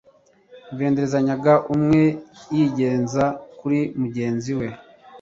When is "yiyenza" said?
2.53-3.25